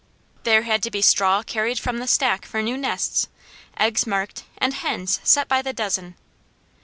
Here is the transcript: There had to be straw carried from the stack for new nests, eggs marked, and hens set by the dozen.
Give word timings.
There 0.45 0.63
had 0.63 0.81
to 0.81 0.89
be 0.89 1.03
straw 1.03 1.43
carried 1.43 1.77
from 1.77 1.99
the 1.99 2.07
stack 2.07 2.43
for 2.47 2.63
new 2.63 2.75
nests, 2.75 3.27
eggs 3.77 4.07
marked, 4.07 4.45
and 4.57 4.73
hens 4.73 5.19
set 5.23 5.47
by 5.47 5.61
the 5.61 5.73
dozen. 5.73 6.15